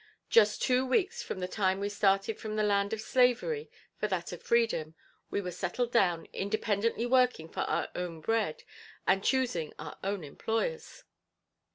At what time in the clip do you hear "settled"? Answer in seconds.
5.51-5.91